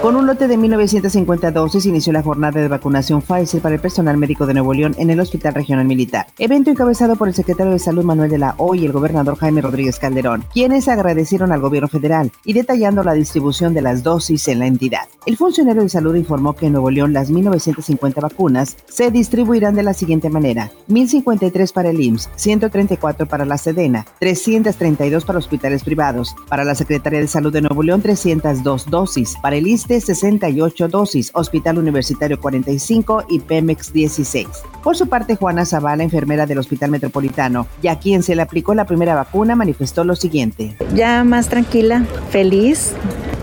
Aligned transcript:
Con 0.00 0.14
un 0.14 0.28
lote 0.28 0.46
de 0.46 0.56
1950 0.56 1.50
dosis 1.50 1.84
inició 1.84 2.12
la 2.12 2.22
jornada 2.22 2.60
de 2.60 2.68
vacunación 2.68 3.20
Pfizer 3.20 3.60
para 3.60 3.74
el 3.74 3.80
personal 3.80 4.16
médico 4.16 4.46
de 4.46 4.54
Nuevo 4.54 4.72
León 4.72 4.94
en 4.96 5.10
el 5.10 5.18
Hospital 5.18 5.54
Regional 5.54 5.86
Militar. 5.86 6.28
Evento 6.38 6.70
encabezado 6.70 7.16
por 7.16 7.26
el 7.26 7.34
secretario 7.34 7.72
de 7.72 7.80
Salud 7.80 8.04
Manuel 8.04 8.30
de 8.30 8.38
la 8.38 8.54
O 8.58 8.76
y 8.76 8.86
el 8.86 8.92
gobernador 8.92 9.36
Jaime 9.36 9.60
Rodríguez 9.60 9.98
Calderón, 9.98 10.44
quienes 10.52 10.86
agradecieron 10.86 11.50
al 11.50 11.60
gobierno 11.60 11.88
federal 11.88 12.30
y 12.44 12.52
detallando 12.52 13.02
la 13.02 13.12
distribución 13.12 13.74
de 13.74 13.82
las 13.82 14.04
dosis 14.04 14.46
en 14.46 14.60
la 14.60 14.68
entidad. 14.68 15.02
El 15.26 15.36
funcionario 15.36 15.82
de 15.82 15.88
salud 15.88 16.14
informó 16.14 16.54
que 16.54 16.66
en 16.66 16.72
Nuevo 16.72 16.92
León 16.92 17.12
las 17.12 17.28
1950 17.30 18.20
vacunas 18.20 18.76
se 18.88 19.10
distribuirán 19.10 19.74
de 19.74 19.82
la 19.82 19.94
siguiente 19.94 20.30
manera: 20.30 20.70
1053 20.86 21.72
para 21.72 21.90
el 21.90 22.00
IMSS, 22.00 22.30
134 22.36 23.26
para 23.26 23.44
la 23.44 23.58
Sedena, 23.58 24.06
332 24.20 25.24
para 25.24 25.40
hospitales 25.40 25.82
privados, 25.82 26.36
para 26.48 26.62
la 26.62 26.76
Secretaría 26.76 27.18
de 27.18 27.26
Salud 27.26 27.52
de 27.52 27.62
Nuevo 27.62 27.82
León 27.82 28.00
302 28.00 28.86
dosis, 28.86 29.34
para 29.42 29.56
el 29.56 29.66
ISTE 29.88 30.00
68 30.02 30.88
dosis, 30.88 31.30
Hospital 31.32 31.78
Universitario 31.78 32.38
45 32.38 33.24
y 33.30 33.38
Pemex 33.38 33.90
16. 33.90 34.46
Por 34.82 34.96
su 34.96 35.08
parte, 35.08 35.34
Juana 35.34 35.64
Zavala, 35.64 36.02
enfermera 36.02 36.44
del 36.44 36.58
Hospital 36.58 36.90
Metropolitano, 36.90 37.66
y 37.82 37.88
a 37.88 37.98
quien 37.98 38.22
se 38.22 38.36
le 38.36 38.42
aplicó 38.42 38.74
la 38.74 38.84
primera 38.84 39.14
vacuna, 39.14 39.56
manifestó 39.56 40.04
lo 40.04 40.14
siguiente. 40.14 40.76
Ya 40.94 41.24
más 41.24 41.48
tranquila, 41.48 42.04
feliz, 42.30 42.92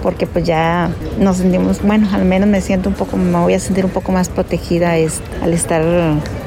porque 0.04 0.27
pues 0.27 0.45
ya 0.45 0.91
nos 1.20 1.38
sentimos, 1.38 1.81
bueno, 1.81 2.08
al 2.13 2.26
menos 2.26 2.48
me 2.48 2.62
siento 2.62 2.90
un 2.90 2.96
poco, 2.96 3.18
me 3.18 3.40
voy 3.40 3.55
a 3.55 3.59
sentir 3.59 3.84
un 3.84 3.91
poco 3.91 4.12
más 4.12 4.30
protegida 4.30 4.98
es, 4.98 5.21
al 5.41 5.52
estar 5.52 5.82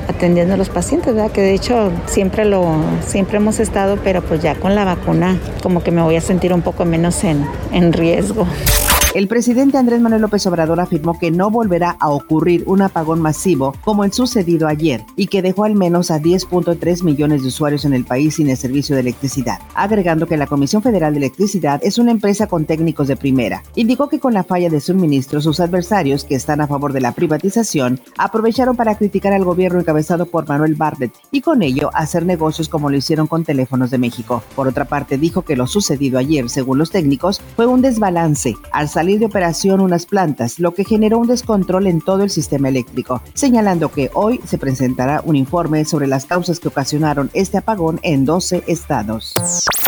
atendiendo 0.07 0.55
a 0.55 0.57
los 0.57 0.69
pacientes, 0.69 1.13
¿verdad? 1.13 1.33
Que 1.33 1.41
de 1.41 1.55
hecho 1.55 1.91
siempre 2.07 2.45
lo, 2.45 2.73
siempre 3.05 3.39
hemos 3.39 3.59
estado, 3.59 3.99
pero 4.05 4.23
pues 4.23 4.41
ya 4.43 4.55
con 4.55 4.77
la 4.77 4.85
vacuna 4.85 5.37
como 5.61 5.83
que 5.83 5.91
me 5.91 6.03
voy 6.03 6.15
a 6.15 6.21
sentir 6.21 6.55
un 6.55 6.63
poco 6.63 6.85
menos 6.85 7.25
en, 7.25 7.45
en 7.73 7.93
riesgo. 7.93 8.47
El 9.15 9.27
presidente 9.27 9.79
Andrés 9.79 10.03
Manuel 10.03 10.21
López 10.21 10.47
Obrador 10.47 10.81
afirmó 10.81 11.19
que 11.19 11.31
no 11.31 11.51
volverá 11.51 11.97
a 11.99 12.11
ocurrir 12.11 12.65
un 12.67 12.83
apagón 12.83 13.23
masivo 13.23 13.75
como 13.83 14.05
el 14.05 14.13
sucedido 14.13 14.69
ayer 14.69 15.03
y 15.17 15.29
que 15.29 15.41
dejó 15.41 15.65
al 15.65 15.75
menos 15.75 16.11
a 16.11 16.21
10.3 16.21 17.03
millones 17.05 17.41
de 17.41 17.49
usuarios 17.49 17.87
en 17.87 17.95
el 17.95 18.05
país 18.05 18.35
sin 18.35 18.51
el 18.51 18.59
servicio 18.59 18.95
de 18.95 19.01
electricidad, 19.01 19.61
agregando 19.75 20.27
que 20.27 20.37
la 20.37 20.47
Comisión 20.47 20.83
Federal 20.83 21.15
de 21.15 21.21
Electricidad 21.21 21.81
es 21.83 21.97
una 21.97 22.11
empresa 22.11 22.49
con 22.49 22.67
técnicos 22.67 23.09
de 23.09 23.17
primera. 23.17 23.63
Indicó 23.77 24.11
que 24.11 24.21
con 24.21 24.35
la 24.35 24.45
falla 24.45 24.69
de 24.69 24.79
suministro 24.79 25.41
sus 25.41 25.59
adversarios, 25.59 26.25
que 26.25 26.35
están 26.35 26.61
a 26.61 26.67
favor 26.67 26.93
de 26.93 27.01
la 27.01 27.13
privatización, 27.13 28.01
aprovecharon 28.19 28.77
para 28.77 28.99
criticar 28.99 29.33
al 29.33 29.45
gobierno 29.45 29.81
encabezado 29.81 30.27
por 30.27 30.47
Manuel 30.47 30.75
Bartlett 30.75 31.15
y 31.31 31.41
con 31.41 31.63
ello 31.63 31.89
hacer 31.95 32.27
negocios 32.27 32.69
como 32.69 32.91
lo 32.91 32.99
hicieron 32.99 33.27
con 33.27 33.43
Teléfonos 33.43 33.91
de 33.91 33.97
México. 33.97 34.43
Por 34.55 34.69
otra 34.69 34.85
parte, 34.85 35.17
dijo 35.17 35.43
que 35.43 35.57
lo 35.57 35.67
sucedido 35.67 36.19
ayer, 36.19 36.51
según 36.51 36.77
los 36.77 36.91
técnicos, 36.91 37.41
fue 37.57 37.65
un 37.65 37.81
desbalance 37.81 38.55
al 38.71 38.91
salir 38.99 39.21
de 39.21 39.27
operación 39.27 39.81
unas 39.81 40.07
plantas, 40.07 40.59
lo 40.59 40.75
que 40.75 40.83
generó 40.83 41.19
un 41.19 41.29
descontrol 41.29 41.87
en 41.87 42.01
todo 42.01 42.25
el 42.25 42.31
sistema 42.31 42.69
eléctrico, 42.69 43.23
señalando 43.33 43.93
que 43.93 44.11
hoy 44.13 44.41
se 44.45 44.59
presentará 44.59 45.23
un 45.25 45.37
informe 45.37 45.85
sobre 45.85 46.09
las 46.09 46.27
causas 46.27 46.59
que 46.59 46.67
ocasionaron 46.67 47.31
este 47.33 47.59
apagón 47.59 48.01
en 48.03 48.25
12 48.25 48.65
estados. 48.67 49.35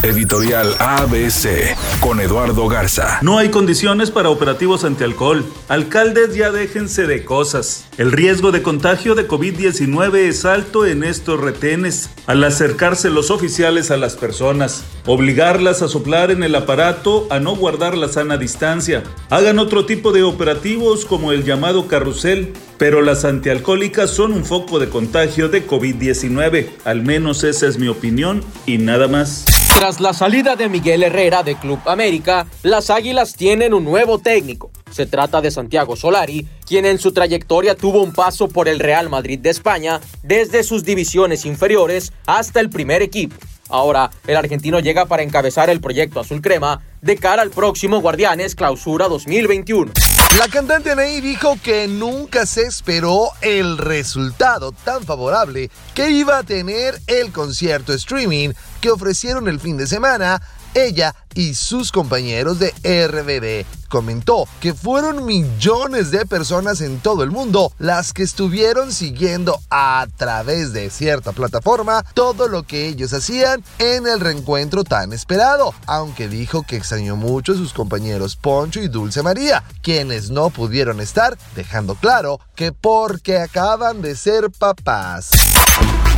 Editorial 0.03 0.75
ABC 0.79 1.77
con 2.01 2.21
Eduardo 2.21 2.67
Garza. 2.69 3.19
No 3.21 3.37
hay 3.37 3.51
condiciones 3.51 4.11
para 4.11 4.31
operativos 4.31 4.85
antialcohol. 4.85 5.45
Alcaldes 5.69 6.35
ya 6.35 6.51
déjense 6.51 7.07
de 7.07 7.23
cosas. 7.23 7.85
El 7.99 8.11
riesgo 8.11 8.51
de 8.51 8.63
contagio 8.63 9.15
de 9.15 9.29
COVID-19 9.29 10.17
es 10.17 10.47
alto 10.47 10.87
en 10.87 11.05
estos 11.05 11.39
retenes. 11.39 12.09
Al 12.27 12.43
acercarse 12.45 13.11
los 13.11 13.31
oficiales 13.31 13.91
a 13.91 13.99
las 13.99 14.17
personas, 14.17 14.85
obligarlas 15.05 15.83
a 15.83 15.89
soplar 15.89 16.31
en 16.31 16.45
el 16.45 16.55
aparato, 16.55 17.27
a 17.29 17.39
no 17.39 17.55
guardar 17.55 17.95
la 17.95 18.09
sana 18.09 18.39
distancia. 18.39 19.03
Hagan 19.29 19.59
otro 19.59 19.85
tipo 19.85 20.13
de 20.13 20.23
operativos 20.23 21.05
como 21.05 21.33
el 21.33 21.45
llamado 21.45 21.89
carrusel, 21.89 22.55
pero 22.79 23.03
las 23.03 23.27
antialcohólicas 23.27 24.11
son 24.11 24.33
un 24.33 24.47
foco 24.47 24.79
de 24.79 24.89
contagio 24.89 25.51
de 25.51 25.67
COVID-19. 25.67 26.71
Al 26.87 27.03
menos 27.03 27.45
esa 27.45 27.67
es 27.67 27.79
mi 27.79 27.89
opinión 27.89 28.43
y 28.65 28.79
nada 28.79 29.07
más. 29.07 29.60
Tras 29.75 30.01
la 30.01 30.13
salida 30.13 30.57
de 30.57 30.69
Miguel 30.69 31.03
Herrera 31.03 31.43
de 31.43 31.55
Club 31.55 31.81
América, 31.87 32.47
las 32.63 32.91
Águilas 32.91 33.35
tienen 33.35 33.73
un 33.73 33.85
nuevo 33.85 34.19
técnico. 34.19 34.71
Se 34.91 35.07
trata 35.07 35.41
de 35.41 35.51
Santiago 35.51 35.97
Solari, 35.97 36.47
quien 36.67 36.85
en 36.85 36.99
su 36.99 37.13
trayectoria 37.13 37.75
tuvo 37.75 38.03
un 38.03 38.13
paso 38.13 38.49
por 38.49 38.69
el 38.69 38.79
Real 38.79 39.09
Madrid 39.09 39.39
de 39.39 39.51
España, 39.51 40.01
desde 40.23 40.65
sus 40.65 40.85
divisiones 40.85 41.47
inferiores 41.47 42.13
hasta 42.27 42.61
el 42.61 42.69
primer 42.69 43.01
equipo. 43.01 43.37
Ahora, 43.71 44.11
el 44.27 44.37
argentino 44.37 44.81
llega 44.81 45.07
para 45.07 45.23
encabezar 45.23 45.71
el 45.71 45.81
proyecto 45.81 46.21
Azul 46.21 46.43
Crema 46.43 46.83
de 47.01 47.17
cara 47.17 47.43
al 47.43 47.51
próximo 47.51 48.01
Guardianes 48.01 48.55
Clausura 48.55 49.09
2021. 49.09 49.93
La 50.39 50.49
cantante 50.49 50.93
Anaí 50.93 51.21
dijo 51.21 51.57
que 51.63 51.89
nunca 51.89 52.47
se 52.47 52.63
esperó 52.63 53.31
el 53.41 53.79
resultado 53.79 54.73
tan 54.73 55.05
favorable 55.05 55.71
que 55.95 56.11
iba 56.11 56.39
a 56.39 56.43
tener 56.45 57.01
el 57.09 57.33
concierto 57.33 57.93
streaming 57.93 58.51
que 58.81 58.91
ofrecieron 58.91 59.49
el 59.49 59.59
fin 59.59 59.77
de 59.77 59.87
semana 59.87 60.41
ella 60.75 61.15
y 61.35 61.55
sus 61.55 61.93
compañeros 61.93 62.59
de 62.59 62.73
RBD. 62.83 63.67
Comentó 63.89 64.47
que 64.61 64.73
fueron 64.73 65.25
millones 65.25 66.11
de 66.11 66.25
personas 66.25 66.81
en 66.81 67.01
todo 67.01 67.25
el 67.25 67.31
mundo 67.31 67.73
las 67.79 68.13
que 68.13 68.23
estuvieron 68.23 68.93
siguiendo 68.93 69.59
a 69.69 70.07
través 70.17 70.73
de 70.73 70.91
cierta 70.91 71.33
plataforma 71.33 72.05
todo 72.15 72.49
lo 72.49 72.63
que 72.63 72.87
ellos 72.87 73.13
hacían 73.13 73.65
en 73.79 74.07
el 74.07 74.21
reencuentro 74.21 74.85
tan 74.85 75.13
esperado, 75.13 75.75
aunque 75.87 76.29
dijo 76.29 76.63
que 76.63 76.77
extrañó 76.77 77.17
mucho 77.17 77.53
a 77.53 77.57
sus 77.57 77.73
compañeros 77.73 78.37
Poncho 78.37 78.81
y 78.81 78.89
Dulce 78.89 79.23
María, 79.23 79.65
quienes 79.83 80.31
no 80.31 80.51
pudieron 80.51 81.01
estar, 81.01 81.37
dejando 81.57 81.97
claro 81.97 82.41
que 82.55 82.73
porque 82.73 83.39
acaban 83.39 84.03
de 84.03 84.15
ser 84.15 84.51
papás. 84.51 85.31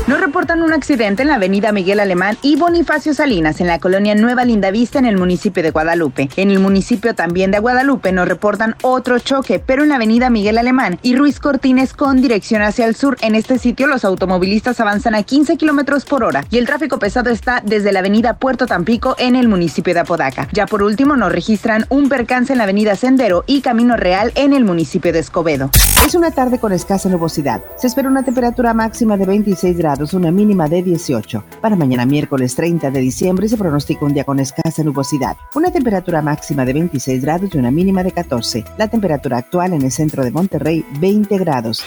Nos 0.09 0.21
reportan 0.21 0.63
un 0.63 0.73
accidente 0.73 1.23
en 1.23 1.29
la 1.29 1.37
avenida 1.37 1.71
Miguel 1.71 2.01
Alemán 2.01 2.37
y 2.43 2.57
Bonifacio 2.57 3.15
Salinas 3.15 3.61
en 3.61 3.69
la 3.69 3.79
colonia 3.79 4.17
Nueva 4.17 4.45
Lindavista 4.45 4.99
en 4.99 5.07
el 5.07 5.17
municipio 5.17 5.63
de 5.63 5.71
Guadalupe. 5.71 6.29
En 6.35 6.51
el 6.51 6.59
municipio 6.59 7.15
también 7.15 7.53
de 7.53 7.61
Guadalupe 7.61 8.11
nos 8.11 8.27
reportan 8.27 8.75
otro 8.83 9.21
choque, 9.21 9.63
pero 9.65 9.85
en 9.85 9.91
la 9.91 9.97
avenida 9.97 10.29
Miguel 10.29 10.59
Alemán 10.59 10.99
y 11.03 11.15
Ruiz 11.15 11.39
Cortines 11.39 11.93
con 11.93 12.21
dirección 12.21 12.63
hacia 12.63 12.87
el 12.87 12.97
sur. 12.97 13.17
En 13.21 13.37
este 13.37 13.59
sitio 13.59 13.87
los 13.87 14.05
automovilistas 14.05 14.81
avanzan 14.81 15.15
a 15.15 15.23
15 15.23 15.57
kilómetros 15.57 16.05
por 16.05 16.25
hora 16.25 16.45
y 16.51 16.59
el 16.59 16.67
tráfico 16.67 16.99
pesado 16.99 17.31
está 17.31 17.63
desde 17.65 17.93
la 17.93 18.01
avenida 18.01 18.35
Puerto 18.35 18.67
Tampico 18.67 19.15
en 19.19 19.37
el 19.37 19.47
municipio 19.47 19.95
de 19.95 20.01
Apodaca. 20.01 20.49
Ya 20.53 20.67
por 20.67 20.83
último 20.83 21.15
nos 21.15 21.31
registran 21.31 21.87
un 21.91 22.09
percance 22.09 22.53
en 22.53 22.59
la 22.59 22.65
avenida 22.65 22.97
Sendero 22.97 23.45
y 23.47 23.61
Camino 23.61 23.97
Real 23.97 24.33
en 24.35 24.53
el 24.53 24.65
municipio 24.65 25.13
de 25.13 25.21
Escobedo. 25.21 25.71
Es 26.05 26.17
una 26.17 26.33
tarde 26.33 26.59
con 26.59 26.73
escasa 26.73 27.09
nubosidad. 27.09 27.63
Se 27.77 27.87
espera 27.87 28.09
una 28.09 28.25
temperatura 28.25 28.75
máxima 28.75 29.17
de 29.17 29.27
26 29.27 29.79
una 30.13 30.31
mínima 30.31 30.69
de 30.69 30.83
18. 30.83 31.45
Para 31.61 31.77
mañana 31.77 32.05
miércoles 32.05 32.55
30 32.57 32.91
de 32.91 33.01
diciembre 33.01 33.49
se 33.49 33.57
pronostica 33.57 34.05
un 34.05 34.15
día 34.15 34.25
con 34.25 34.41
escasa 34.41 34.83
nubosidad. 34.83 35.37
Una 35.55 35.71
temperatura 35.71 36.21
máxima 36.23 36.65
de 36.65 36.73
26 36.73 37.23
grados 37.23 37.55
y 37.55 37.59
una 37.59 37.71
mínima 37.71 38.03
de 38.03 38.13
14. 38.13 38.65
La 38.77 38.89
temperatura 38.89 39.39
actual 39.39 39.73
en 39.73 39.83
el 39.83 39.93
centro 39.93 40.25
de 40.25 40.33
Monterrey 40.33 40.85
20 40.99 41.39
grados. 41.39 41.85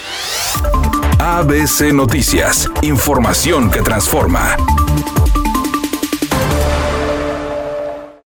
ABC 1.20 1.94
Noticias. 1.94 2.70
Información 2.82 3.70
que 3.70 3.82
transforma. 3.82 4.56